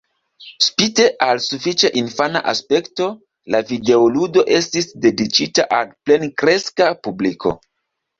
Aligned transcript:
Spite 0.67 1.03
al 1.23 1.41
sufiĉe 1.47 1.91
infana 1.99 2.41
aspekto, 2.51 3.09
la 3.55 3.61
videoludo 3.73 4.45
estis 4.61 4.89
dediĉita 5.05 5.67
al 5.81 5.93
plenkreska 6.09 6.89
publiko. 7.09 7.55